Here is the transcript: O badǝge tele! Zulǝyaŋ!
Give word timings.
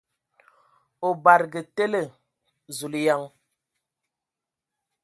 O 1.07 1.09
badǝge 1.23 1.61
tele! 1.75 2.03
Zulǝyaŋ! 2.77 3.21